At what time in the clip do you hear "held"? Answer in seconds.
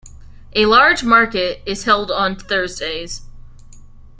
1.83-2.09